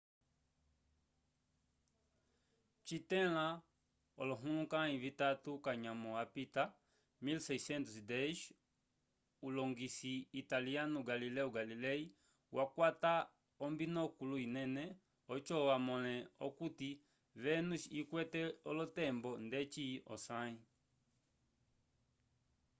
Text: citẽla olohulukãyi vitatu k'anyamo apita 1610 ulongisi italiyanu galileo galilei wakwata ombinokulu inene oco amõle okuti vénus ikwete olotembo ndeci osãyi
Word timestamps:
citẽla 2.85 3.47
olohulukãyi 4.21 4.95
vitatu 5.05 5.51
k'anyamo 5.63 6.09
apita 6.23 6.63
1610 7.25 8.39
ulongisi 9.47 10.13
italiyanu 10.41 10.97
galileo 11.09 11.47
galilei 11.57 12.03
wakwata 12.55 13.13
ombinokulu 13.65 14.35
inene 14.45 14.85
oco 15.35 15.57
amõle 15.77 16.15
okuti 16.47 16.89
vénus 17.43 17.83
ikwete 17.99 18.41
olotembo 18.69 19.29
ndeci 19.45 19.85
osãyi 20.13 20.57